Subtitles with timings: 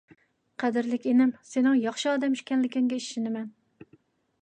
[0.63, 3.51] قەدىرلىك ئىنىم، سېنىڭ ياخشى ئادەم ئىكەنلىكىڭگە ئىشىنىمەن.